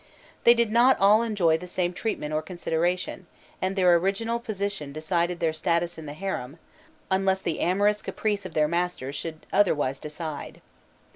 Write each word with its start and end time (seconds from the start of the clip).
They 0.45 0.55
did 0.55 0.71
not 0.71 0.97
all 0.97 1.21
enjoy 1.21 1.59
the 1.59 1.67
same 1.67 1.93
treatment 1.93 2.33
or 2.33 2.41
consideration, 2.41 3.27
and 3.61 3.75
their 3.75 3.93
original 3.97 4.39
position 4.39 4.91
decided 4.91 5.39
their 5.39 5.53
status 5.53 5.95
in 5.95 6.07
the 6.07 6.13
harem, 6.15 6.57
unless 7.11 7.39
the 7.43 7.59
amorous 7.59 8.01
caprice 8.01 8.43
of 8.43 8.55
their 8.55 8.67
master 8.67 9.13
should 9.13 9.45
otherwise 9.53 9.99
decide. 9.99 10.59